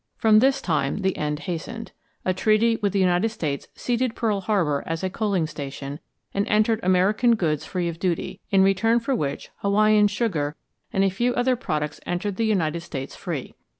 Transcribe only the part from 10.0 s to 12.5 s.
sugar and a few other products entered the